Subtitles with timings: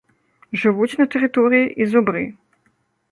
[0.61, 2.23] Жывуць на тэрыторыі і зубры.